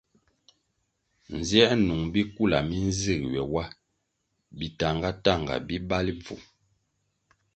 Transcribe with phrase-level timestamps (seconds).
[1.37, 3.65] Nziē nung bikula mi nzig ywe wa
[4.57, 6.35] bi tahnga- tahnga bi bali bvu.